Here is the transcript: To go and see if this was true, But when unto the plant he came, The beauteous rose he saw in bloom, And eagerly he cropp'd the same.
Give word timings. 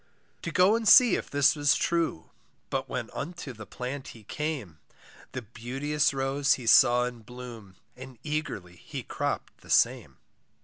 To 0.41 0.49
go 0.51 0.75
and 0.75 0.87
see 0.87 1.13
if 1.15 1.29
this 1.29 1.55
was 1.55 1.75
true, 1.75 2.31
But 2.71 2.89
when 2.89 3.11
unto 3.13 3.53
the 3.53 3.67
plant 3.67 4.07
he 4.17 4.23
came, 4.23 4.79
The 5.33 5.43
beauteous 5.43 6.11
rose 6.11 6.55
he 6.55 6.65
saw 6.65 7.03
in 7.05 7.19
bloom, 7.21 7.75
And 7.95 8.17
eagerly 8.23 8.77
he 8.77 9.03
cropp'd 9.03 9.59
the 9.59 9.69
same. 9.69 10.17